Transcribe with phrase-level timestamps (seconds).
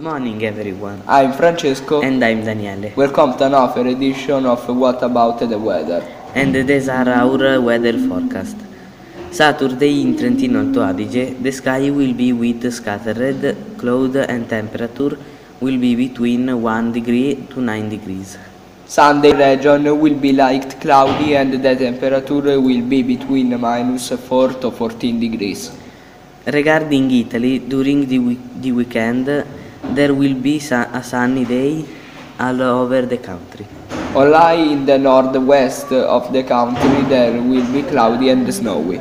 [0.00, 1.02] morning, everyone.
[1.06, 2.02] I'm Francesco.
[2.02, 2.92] And I'm Daniele.
[2.96, 6.02] Welcome to another edition of What About the Weather.
[6.34, 8.56] And these are our weather forecast.
[9.30, 15.16] Saturday in Trentino Alto Adige, the sky will be with scattered cloud and temperature
[15.60, 18.36] will be between 1 degree to 9 degrees.
[18.86, 24.70] Sunday region will be light cloudy and the temperature will be between minus 4 to
[24.70, 25.70] 14 degrees.
[26.46, 29.44] Regarding Italy, during the, week the weekend,
[29.96, 31.84] there will be a sunny day
[32.38, 33.66] all over the country.
[34.14, 39.00] Only in the northwest of the country there will be cloudy and snowy.